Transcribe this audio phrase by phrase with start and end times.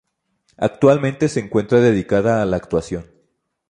[0.57, 3.05] Actualmente se encuentra dedicada a la actuación.